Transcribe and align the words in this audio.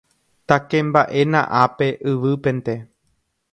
Takemba'éna 0.47 1.41
ápe, 1.65 1.87
yvýpente. 2.13 2.75